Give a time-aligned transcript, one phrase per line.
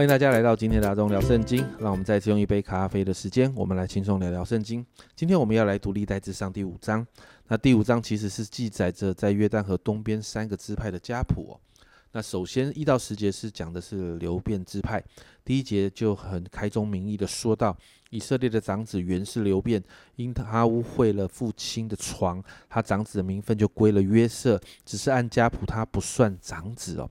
[0.00, 1.62] 欢迎大家来到今天的大众聊圣经。
[1.78, 4.82] 让我们再次用一杯咖啡的时间，我们来轻松聊聊圣经。
[5.14, 7.06] 今天我们要来读历代志上第五章。
[7.48, 11.54] 那第五章其实是记载着在约旦河东边三个支派的家谱。
[12.12, 15.04] 那首先一到十节是讲的是流变支派。
[15.44, 17.76] 第一节就很开宗明义的说到，
[18.08, 19.84] 以色列的长子原是流变，
[20.16, 27.10] 因他污秽了父亲的床，他长子的名分就归了约瑟，只是按家谱他不算长子哦。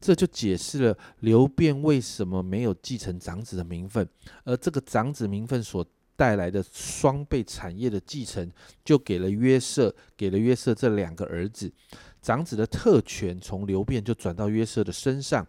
[0.00, 4.08] 这就解释了流变为什么没有继承长子的名分，
[4.44, 8.50] 而这个长子名分所带来的双倍产业的继承，
[8.84, 11.70] 就给了约瑟，给了约瑟这两个儿子，
[12.22, 15.46] 长子的特权从流变就转到约瑟的身上。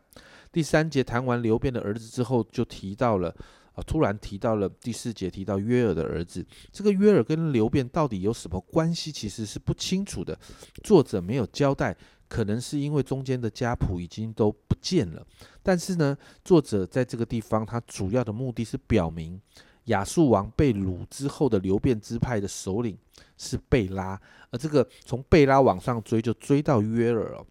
[0.52, 3.30] 第三节谈完流变的儿子之后，就提到了，
[3.74, 10.38] 啊，突然提到了第四节提到约尔的儿子，这个约尔跟流变到底有什么关系，其实是不清楚的，
[10.84, 11.96] 作者没有交代。
[12.28, 15.26] 可能是因为中间的家谱已经都不见了，
[15.64, 19.40] 但是呢，作者在这个地方，他主要的目的是表明
[19.86, 22.98] 亚述王被掳之后的流变支派的首领
[23.38, 24.20] 是贝拉，
[24.52, 27.46] 而这个从贝拉往上追，就追到约尔哦。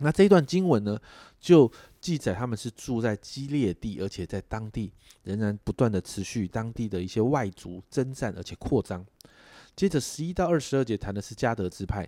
[0.00, 1.00] 那这一段经文呢，
[1.40, 9.06] 就记载他们是住在基列地，而且在当地仍然不断的持续当地的一些外族征战，而且扩张。
[9.74, 12.06] 接着十一到二十二节谈的是加德支派。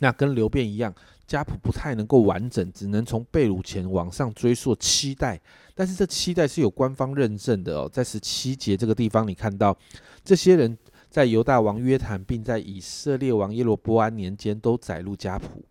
[0.00, 0.94] 那跟流变一样，
[1.26, 5.40] 家谱不太能够完整，只能从被掳前往上追溯七代。
[5.74, 9.76] 但是这七代是有官方认证的哦，在十七节这个地方，你看到
[10.24, 10.76] 这些人
[11.10, 15.64] 在犹大王约坦，并在以色列王耶罗波安年间都载入家谱。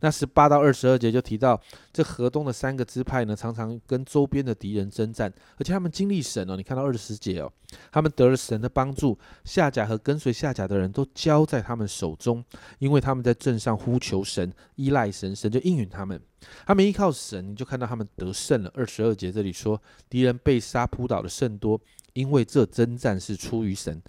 [0.00, 1.60] 那十八到二十二节就提到，
[1.92, 6.56] 这河东的三个支派呢，常常跟周边的敌人征战，而且他们经历神哦。
[6.56, 7.52] 你看到二十节哦，
[7.92, 12.44] 他们得了神的帮助，夏甲和跟随夏甲的人都交在他们手中，
[12.78, 16.20] 因为他们在镇上呼求神，依赖神，神就应允他们。
[16.66, 18.72] 他们依靠神，你就看到他们得胜了。
[18.74, 21.78] 二十二节这里说，敌人被杀扑倒的甚多，
[22.14, 24.00] 因为这征战是出于神，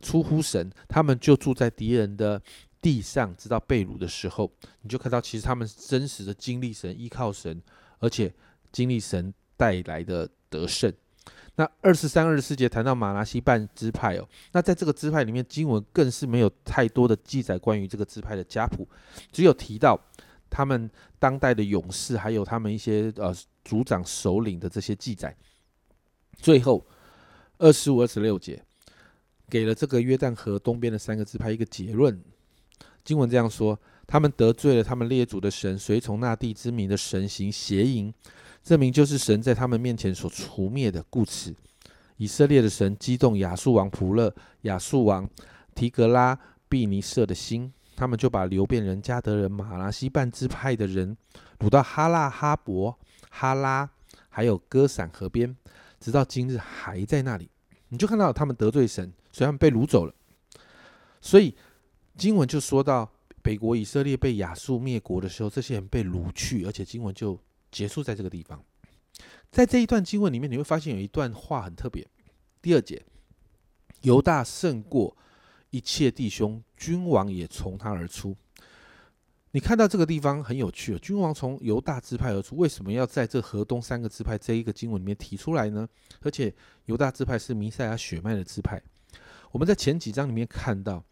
[0.00, 2.40] 出乎神，他们就住在敌人的。
[2.80, 4.50] 地上直到被掳的时候，
[4.82, 7.60] 你就看到其实他们真实的经历神，依靠神，
[7.98, 8.32] 而且
[8.70, 10.92] 经历神带来的得胜。
[11.56, 18.88] 那二十三、二十四节谈到马拉西半支派哦，那在这个支派里面，经文更是没有太多的记载关于这个支派的家谱，
[19.32, 20.00] 只有提到
[20.48, 23.34] 他们当代的勇士，还有他们一些呃
[23.64, 25.36] 族长首领的这些记载。
[26.36, 26.86] 最后
[27.58, 28.64] 二十五、二十六节
[29.50, 32.22] 给了这个约旦河东边的三个支派一个结论。
[33.08, 38.12] 经文这样说：他们得罪了他们列祖的神，随从那地之名的神行邪淫，
[38.62, 41.02] 这名就是神在他们面前所除灭的。
[41.08, 41.54] 故此，
[42.18, 45.26] 以色列的神激动亚述王普勒、亚述王
[45.74, 46.38] 提格拉
[46.68, 51.16] 毕尼瑟的心，他们就把流变人、加德人、马拉西半支派的人
[51.60, 52.94] 掳到哈拉哈伯、
[53.30, 53.88] 哈拉，
[54.28, 55.56] 还有歌散河边，
[55.98, 57.48] 直到今日还在那里。
[57.88, 60.12] 你就看到他们得罪神，所以他们被掳走了。
[61.22, 61.54] 所以。
[62.18, 63.08] 经文就说到
[63.40, 67.38] 北国以色列被亚述灭国的时候，这些人被掳去，而且经文就
[67.70, 68.62] 结束在这个地方。
[69.50, 72.06] 在这一段经文里面，你会发现有一段话很特别。
[72.60, 73.00] 第二节，
[74.02, 75.16] 犹大胜过
[75.70, 78.36] 一切弟兄，君王也从他而出。
[79.52, 85.88] 你看到这个地方很有趣，君王从犹大支派而出，为什么要在这河东三个支派这一个经文里面提出来呢？
[86.22, 86.52] 而且
[86.86, 88.82] 犹大支派是弥赛亚血脉的支派。
[89.52, 91.04] 我们在前几章里面看到。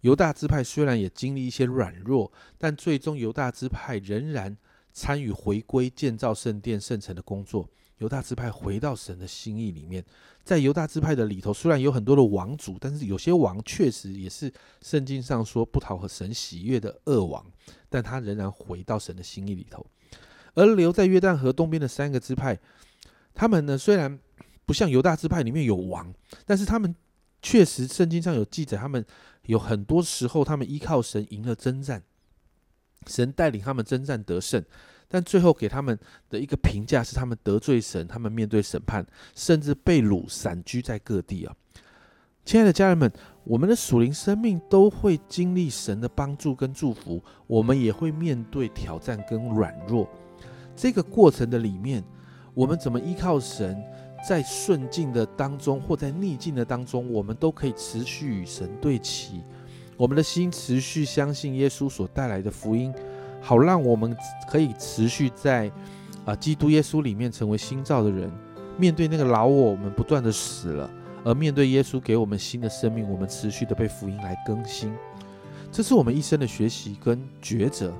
[0.00, 4.56] 犹大支派虽然也经历一些软弱，但最终犹大支派仍然
[4.92, 7.68] 参与回归建造圣殿圣城的工作。
[7.98, 10.04] 犹大支派回到神的心意里面，
[10.44, 14.52] 在犹大支派的里头，虽然有很多的王族，但是有些王确实也是
[14.82, 17.44] 圣经上说不讨和神喜悦的恶王，
[17.88, 19.84] 但他仍然回到神的心意里头。
[20.52, 22.58] 而留在约旦河东边的三个支派，
[23.34, 24.18] 他们呢虽然
[24.66, 26.12] 不像犹大支派里面有王，
[26.44, 26.94] 但是他们
[27.46, 29.04] 确实圣经上有记载，他们。
[29.44, 32.02] 有很多时候，他们依靠神赢了征战，
[33.06, 34.60] 神带领他们征战得胜，
[35.06, 35.96] 但最后给他们
[36.28, 39.06] 的一个评价是，他们得罪神，他们面对审判，
[39.36, 41.54] 甚至被掳散居在各地啊！
[42.44, 43.08] 亲爱的家人们，
[43.44, 50.08] 我们的属灵生命都会经历神的帮助跟祝福，我们也会面对挑战跟软弱。
[50.74, 52.02] 这个过程的里面，
[52.52, 53.80] 我们怎么依靠神？
[54.26, 59.42] 在顺境的当中，或在逆境的当中，我们都可以持续与神对齐，
[59.96, 62.92] 我们的心持续相信耶稣所带来的福音，
[63.40, 64.16] 好让我们
[64.48, 65.70] 可以持续在
[66.24, 68.30] 啊基督耶稣里面成为新造的人。
[68.78, 70.90] 面对那个老我，我们不断的死了；
[71.24, 74.92] 而面对耶稣给我们新的生命，我们持续的被福音来更新。
[75.72, 77.92] 这是我们一生的学习跟抉择。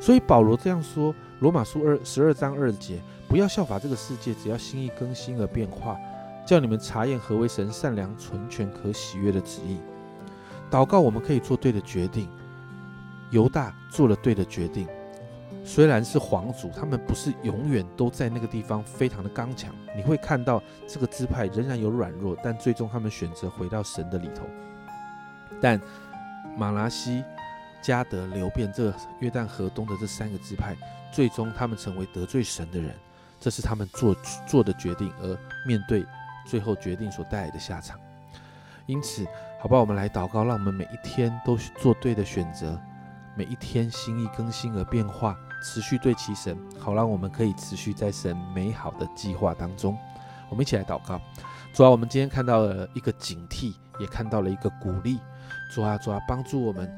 [0.00, 3.00] 所以保罗这样说：罗马书二十二章二节。
[3.28, 5.98] 不要效法这个世界，只要心意更新而变化，
[6.46, 9.78] 叫你们查验何为神善良、纯全、可喜悦的旨意。
[10.70, 12.28] 祷告，我们可以做对的决定。
[13.30, 14.88] 犹大做了对的决定，
[15.62, 19.74] 虽然是皇族，他们不是永远都在那个地方非常的刚强。
[19.94, 24.46] 你会看到这个支派仍然有软弱，但最终他们选择回到神的里头。
[25.60, 25.78] 但
[26.56, 27.22] 马拉西、
[27.82, 30.74] 加德、流变这约旦河东的这三个支派，
[31.12, 32.94] 最终他们成为得罪神的人。
[33.40, 36.04] 这是他们做做的决定，而面对
[36.46, 37.98] 最后决定所带来的下场。
[38.86, 39.26] 因此，
[39.60, 42.80] 好吧，我们来祷告，让我们每一天都做对的选择，
[43.36, 49.96] 每一天心意更新而变化，持续对齐神，好让我们可以持续在神美好的计划当中。
[50.48, 51.20] 我们一起来祷告。
[51.74, 55.20] 主啊，我们今天看到了一个警惕，也看到了一个鼓励。
[55.74, 56.90] 主啊，主啊，帮助我们。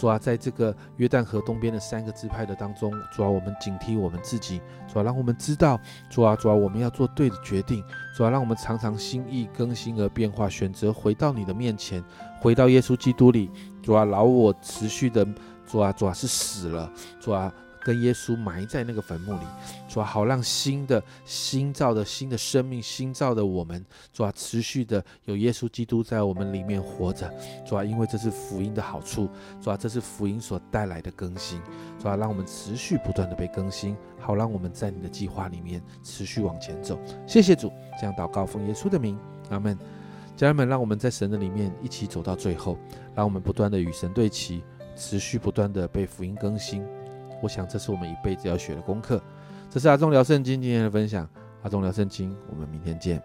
[0.00, 4.58] 主啊，在这个约旦河东边的三个支派的当中，主啊，我们警惕我们自己，
[4.90, 7.84] 主啊，让我们知道，主啊，主啊，我们要做对的决定，
[8.16, 12.02] 主啊，让我们常常心意更新而变化，选择回到你的面前，
[12.40, 13.50] 回到耶稣基督里，
[13.82, 15.22] 主啊，老我持续的，
[15.66, 17.52] 主啊，主啊，是死了，主啊。
[17.82, 19.44] 跟耶稣埋在那个坟墓里，
[19.88, 27.32] 主啊，好让新的新造的新的生命，新造的我们，主啊，持续的有耶稣基督在我们里面活着，
[27.66, 29.28] 主啊，因为这是福音的好处，
[29.60, 31.60] 主啊，这是福音所带来的更新，
[31.98, 36.98] 主啊，让我们持续不断的被更新，好让我们在你的计划里面持续往前走。
[37.26, 39.18] 谢谢主，这样祷告奉耶稣的名，
[39.48, 39.78] 阿门。
[40.36, 42.78] 家人们，让我们在神的里面一起走到最后，
[43.14, 44.62] 让我们不断的与神对齐，
[44.96, 46.82] 持续不断的被福音更新。
[47.42, 49.20] 我想，这是我们一辈子要学的功课。
[49.68, 51.28] 这是阿忠聊圣经今天的分享。
[51.62, 53.22] 阿忠聊圣经，我们明天见。